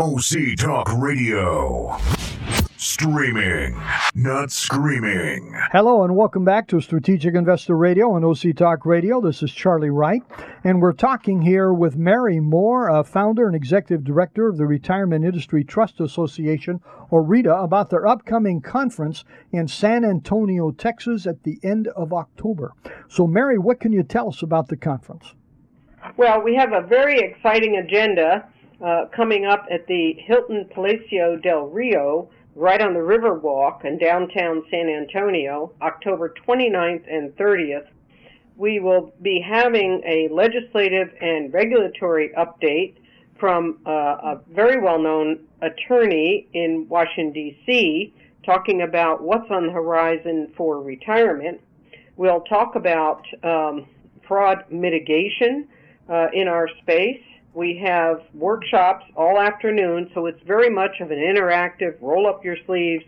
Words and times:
OC 0.00 0.54
Talk 0.56 0.92
Radio. 0.96 1.98
Streaming, 2.76 3.76
not 4.14 4.52
screaming. 4.52 5.52
Hello 5.72 6.04
and 6.04 6.14
welcome 6.14 6.44
back 6.44 6.68
to 6.68 6.80
Strategic 6.80 7.34
Investor 7.34 7.76
Radio 7.76 8.12
on 8.12 8.22
OC 8.22 8.54
Talk 8.54 8.86
Radio. 8.86 9.20
This 9.20 9.42
is 9.42 9.50
Charlie 9.50 9.90
Wright, 9.90 10.22
and 10.62 10.80
we're 10.80 10.92
talking 10.92 11.42
here 11.42 11.72
with 11.72 11.96
Mary 11.96 12.38
Moore, 12.38 13.02
founder 13.02 13.48
and 13.48 13.56
executive 13.56 14.04
director 14.04 14.48
of 14.48 14.56
the 14.56 14.66
Retirement 14.66 15.24
Industry 15.24 15.64
Trust 15.64 15.98
Association, 15.98 16.78
or 17.10 17.24
RITA, 17.24 17.64
about 17.64 17.90
their 17.90 18.06
upcoming 18.06 18.60
conference 18.60 19.24
in 19.50 19.66
San 19.66 20.04
Antonio, 20.04 20.70
Texas 20.70 21.26
at 21.26 21.42
the 21.42 21.58
end 21.64 21.88
of 21.96 22.12
October. 22.12 22.70
So, 23.08 23.26
Mary, 23.26 23.58
what 23.58 23.80
can 23.80 23.90
you 23.90 24.04
tell 24.04 24.28
us 24.28 24.42
about 24.44 24.68
the 24.68 24.76
conference? 24.76 25.34
Well, 26.16 26.40
we 26.40 26.54
have 26.54 26.72
a 26.72 26.86
very 26.86 27.18
exciting 27.18 27.78
agenda 27.78 28.48
uh, 28.84 29.06
coming 29.14 29.44
up 29.44 29.66
at 29.70 29.86
the 29.86 30.14
Hilton 30.24 30.68
Palacio 30.72 31.36
del 31.36 31.66
Rio 31.66 32.30
right 32.54 32.80
on 32.80 32.94
the 32.94 33.00
Riverwalk 33.00 33.84
in 33.84 33.98
downtown 33.98 34.62
San 34.70 34.88
Antonio, 34.88 35.72
October 35.80 36.34
29th 36.46 37.04
and 37.08 37.34
30th. 37.36 37.86
We 38.56 38.80
will 38.80 39.12
be 39.22 39.40
having 39.40 40.02
a 40.04 40.28
legislative 40.32 41.14
and 41.20 41.52
regulatory 41.52 42.32
update 42.36 42.94
from 43.38 43.78
uh, 43.86 43.90
a 43.90 44.40
very 44.50 44.80
well 44.80 44.98
known 44.98 45.40
attorney 45.62 46.48
in 46.52 46.86
Washington, 46.88 47.32
D.C., 47.32 48.12
talking 48.44 48.82
about 48.82 49.22
what's 49.22 49.48
on 49.50 49.66
the 49.66 49.72
horizon 49.72 50.52
for 50.56 50.82
retirement. 50.82 51.60
We'll 52.16 52.40
talk 52.40 52.74
about 52.74 53.24
um, 53.44 53.86
fraud 54.26 54.64
mitigation 54.70 55.68
uh, 56.08 56.28
in 56.32 56.48
our 56.48 56.68
space. 56.82 57.22
We 57.58 57.76
have 57.84 58.20
workshops 58.34 59.04
all 59.16 59.40
afternoon, 59.40 60.12
so 60.14 60.26
it's 60.26 60.40
very 60.46 60.70
much 60.70 61.00
of 61.00 61.10
an 61.10 61.18
interactive 61.18 62.00
roll 62.00 62.28
up 62.28 62.44
your 62.44 62.56
sleeves, 62.66 63.02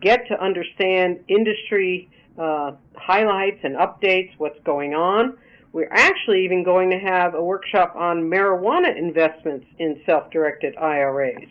get 0.00 0.26
to 0.26 0.42
understand 0.42 1.20
industry 1.28 2.10
uh, 2.36 2.72
highlights 2.96 3.60
and 3.62 3.76
updates, 3.76 4.32
what's 4.38 4.58
going 4.64 4.94
on. 4.94 5.38
We're 5.72 5.92
actually 5.92 6.44
even 6.44 6.64
going 6.64 6.90
to 6.90 6.98
have 6.98 7.36
a 7.36 7.40
workshop 7.44 7.94
on 7.94 8.22
marijuana 8.22 8.98
investments 8.98 9.66
in 9.78 10.00
self 10.04 10.28
directed 10.32 10.74
IRAs. 10.74 11.46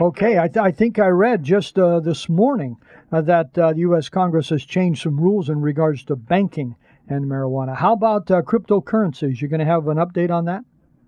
Okay, 0.00 0.38
I, 0.38 0.46
th- 0.46 0.58
I, 0.58 0.70
think 0.70 1.00
I 1.00 1.08
read 1.08 1.42
just 1.42 1.76
uh, 1.76 1.98
this 1.98 2.28
morning 2.28 2.76
uh, 3.10 3.20
that 3.22 3.58
uh, 3.58 3.72
the 3.72 3.80
U.S. 3.80 4.08
Congress 4.08 4.50
has 4.50 4.64
changed 4.64 5.02
some 5.02 5.18
rules 5.18 5.48
in 5.48 5.60
regards 5.60 6.04
to 6.04 6.14
banking 6.14 6.76
and 7.08 7.24
marijuana. 7.24 7.74
How 7.74 7.94
about 7.94 8.30
uh, 8.30 8.42
cryptocurrencies? 8.42 9.40
You're 9.40 9.50
going 9.50 9.58
to 9.58 9.66
have 9.66 9.88
an 9.88 9.96
update 9.96 10.30
on 10.30 10.44
that? 10.44 10.64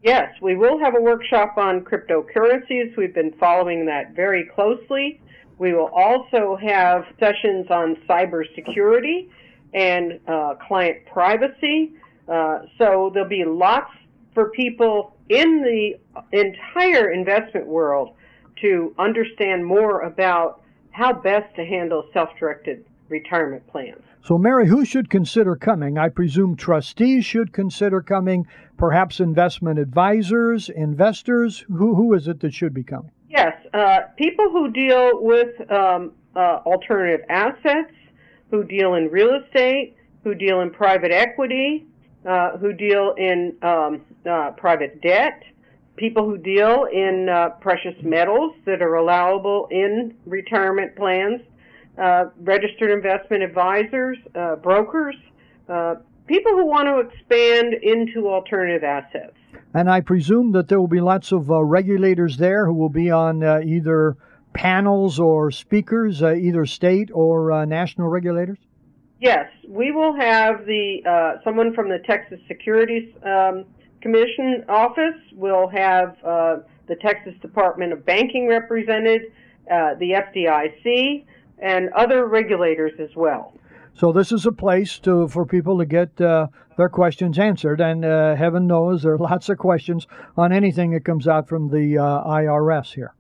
Yes, 0.06 0.32
we 0.40 0.54
will 0.54 0.78
have 0.78 0.94
a 0.94 1.00
workshop 1.00 1.58
on 1.58 1.80
cryptocurrencies. 1.80 2.96
We've 2.96 3.12
been 3.12 3.32
following 3.40 3.86
that 3.86 4.14
very 4.14 4.44
closely. 4.44 5.20
We 5.58 5.72
will 5.72 5.90
also 5.92 6.56
have 6.62 7.06
sessions 7.18 7.66
on 7.70 7.96
cybersecurity 8.08 9.28
and 9.74 10.20
uh, 10.28 10.54
client 10.68 10.98
privacy. 11.12 11.94
Uh, 12.28 12.60
so 12.78 13.10
there'll 13.12 13.28
be 13.28 13.44
lots 13.44 13.90
for 14.32 14.50
people 14.50 15.16
in 15.28 15.64
the 15.64 15.98
entire 16.30 17.10
investment 17.10 17.66
world 17.66 18.14
to 18.60 18.94
understand 19.00 19.66
more 19.66 20.02
about 20.02 20.62
how 20.92 21.14
best 21.14 21.52
to 21.56 21.64
handle 21.64 22.08
self-directed 22.12 22.84
retirement 23.08 23.66
plans. 23.68 24.02
So, 24.22 24.38
Mary, 24.38 24.66
who 24.66 24.84
should 24.84 25.08
consider 25.08 25.54
coming? 25.54 25.98
I 25.98 26.08
presume 26.08 26.56
trustees 26.56 27.24
should 27.24 27.52
consider 27.52 28.00
coming, 28.00 28.46
perhaps 28.76 29.20
investment 29.20 29.78
advisors, 29.78 30.68
investors. 30.68 31.64
Who, 31.68 31.94
who 31.94 32.12
is 32.14 32.26
it 32.26 32.40
that 32.40 32.52
should 32.52 32.74
be 32.74 32.82
coming? 32.82 33.12
Yes, 33.28 33.54
uh, 33.72 34.00
people 34.16 34.50
who 34.50 34.70
deal 34.70 35.22
with 35.22 35.70
um, 35.70 36.12
uh, 36.34 36.60
alternative 36.66 37.24
assets, 37.28 37.92
who 38.50 38.64
deal 38.64 38.94
in 38.94 39.10
real 39.10 39.40
estate, 39.44 39.96
who 40.24 40.34
deal 40.34 40.60
in 40.60 40.70
private 40.70 41.12
equity, 41.12 41.86
uh, 42.24 42.56
who 42.58 42.72
deal 42.72 43.14
in 43.16 43.54
um, 43.62 44.00
uh, 44.28 44.50
private 44.52 45.00
debt, 45.02 45.42
people 45.96 46.24
who 46.24 46.36
deal 46.36 46.86
in 46.92 47.28
uh, 47.28 47.50
precious 47.60 47.94
metals 48.02 48.54
that 48.64 48.82
are 48.82 48.96
allowable 48.96 49.68
in 49.70 50.14
retirement 50.26 50.96
plans 50.96 51.40
uh, 51.98 52.26
registered 52.40 52.90
investment 52.90 53.42
advisors, 53.42 54.18
uh, 54.34 54.56
brokers, 54.56 55.16
uh, 55.68 55.94
people 56.26 56.52
who 56.52 56.66
want 56.66 56.86
to 56.86 56.98
expand 56.98 57.72
into 57.82 58.28
alternative 58.28 58.84
assets. 58.84 59.34
And 59.72 59.90
I 59.90 60.02
presume 60.02 60.52
that 60.52 60.68
there 60.68 60.78
will 60.78 60.88
be 60.88 61.00
lots 61.00 61.32
of 61.32 61.50
uh, 61.50 61.62
regulators 61.62 62.36
there 62.36 62.66
who 62.66 62.74
will 62.74 62.90
be 62.90 63.10
on 63.10 63.42
uh, 63.42 63.60
either 63.64 64.16
panels 64.52 65.18
or 65.18 65.50
speakers, 65.50 66.22
either 66.22 66.66
state 66.66 67.10
or 67.12 67.64
national 67.66 68.08
regulators. 68.08 68.58
Yes, 69.20 69.50
we 69.68 69.90
will 69.92 70.14
have 70.14 70.64
the 70.66 71.38
someone 71.44 71.74
from 71.74 71.88
the 71.88 71.98
Texas 72.06 72.40
Securities 72.48 73.08
um, 73.22 73.64
Commission 74.00 74.64
office. 74.68 75.16
We'll 75.32 75.68
have 75.68 76.16
the 76.22 76.96
Texas 77.02 77.34
Department 77.42 77.92
of 77.92 78.06
Banking 78.06 78.48
represented, 78.48 79.32
the 79.66 80.22
FDIC 80.34 81.24
and 81.58 81.88
other 81.90 82.26
regulators 82.26 82.92
as 82.98 83.14
well. 83.16 83.54
So 83.94 84.12
this 84.12 84.30
is 84.30 84.44
a 84.44 84.52
place 84.52 84.98
to 85.00 85.26
for 85.28 85.46
people 85.46 85.78
to 85.78 85.86
get 85.86 86.20
uh, 86.20 86.48
their 86.76 86.90
questions 86.90 87.38
answered, 87.38 87.80
and 87.80 88.04
uh, 88.04 88.36
heaven 88.36 88.66
knows 88.66 89.02
there 89.02 89.14
are 89.14 89.18
lots 89.32 89.48
of 89.48 89.58
questions 89.58 90.06
on 90.36 90.52
anything 90.52 90.90
that 90.90 91.04
comes 91.04 91.26
out 91.26 91.48
from 91.48 91.70
the 91.70 91.98
uh, 91.98 92.24
IRS 92.24 92.94
here. 92.94 93.14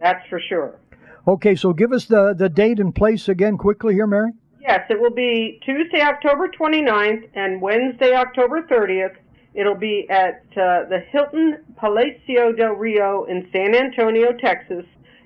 That's 0.00 0.26
for 0.28 0.40
sure. 0.40 0.78
Okay, 1.26 1.56
so 1.56 1.72
give 1.72 1.92
us 1.92 2.04
the, 2.04 2.34
the 2.34 2.48
date 2.48 2.78
and 2.78 2.94
place 2.94 3.28
again 3.28 3.58
quickly 3.58 3.94
here, 3.94 4.06
Mary. 4.06 4.30
Yes, 4.60 4.82
it 4.90 5.00
will 5.00 5.14
be 5.14 5.60
Tuesday, 5.64 6.00
October 6.00 6.48
29th, 6.48 7.28
and 7.34 7.60
Wednesday, 7.60 8.14
October 8.14 8.62
30th. 8.62 9.16
It'll 9.54 9.74
be 9.74 10.06
at 10.08 10.44
uh, 10.52 10.84
the 10.88 11.02
Hilton 11.10 11.64
Palacio 11.76 12.52
del 12.52 12.74
Rio 12.74 13.24
in 13.24 13.48
San 13.52 13.74
Antonio, 13.74 14.32
Texas, 14.32 14.84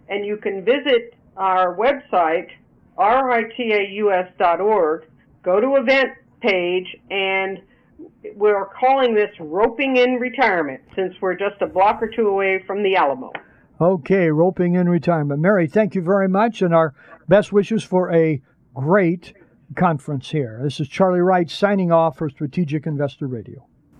and 0.08 0.24
you 0.24 0.36
can 0.36 0.64
visit 0.64 1.14
our 1.40 1.74
website, 1.74 2.50
ritaus.org, 2.98 3.56
go 5.42 5.60
to 5.60 5.76
event 5.76 6.10
page, 6.42 6.96
and 7.10 7.60
we're 8.36 8.66
calling 8.66 9.14
this 9.14 9.30
roping 9.40 9.96
in 9.96 10.16
retirement 10.16 10.82
since 10.94 11.14
we're 11.20 11.34
just 11.34 11.60
a 11.62 11.66
block 11.66 12.02
or 12.02 12.08
two 12.08 12.28
away 12.28 12.62
from 12.66 12.82
the 12.82 12.94
Alamo. 12.94 13.32
Okay, 13.80 14.30
roping 14.30 14.74
in 14.74 14.88
retirement. 14.88 15.40
Mary, 15.40 15.66
thank 15.66 15.94
you 15.94 16.02
very 16.02 16.28
much, 16.28 16.60
and 16.60 16.74
our 16.74 16.94
best 17.26 17.52
wishes 17.52 17.82
for 17.82 18.12
a 18.12 18.42
great 18.74 19.32
conference 19.74 20.30
here. 20.30 20.60
This 20.62 20.78
is 20.78 20.88
Charlie 20.88 21.20
Wright 21.20 21.48
signing 21.48 21.90
off 21.90 22.18
for 22.18 22.28
Strategic 22.28 22.86
Investor 22.86 23.26
Radio. 23.26 23.66